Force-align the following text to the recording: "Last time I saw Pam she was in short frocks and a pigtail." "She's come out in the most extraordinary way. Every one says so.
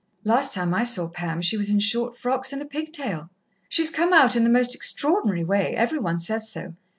"Last 0.23 0.55
time 0.55 0.73
I 0.73 0.83
saw 0.83 1.09
Pam 1.09 1.43
she 1.43 1.57
was 1.57 1.69
in 1.69 1.79
short 1.79 2.17
frocks 2.17 2.51
and 2.51 2.59
a 2.59 2.65
pigtail." 2.65 3.29
"She's 3.69 3.91
come 3.91 4.13
out 4.13 4.35
in 4.35 4.43
the 4.43 4.49
most 4.49 4.73
extraordinary 4.73 5.43
way. 5.43 5.75
Every 5.75 5.99
one 5.99 6.17
says 6.17 6.49
so. 6.49 6.73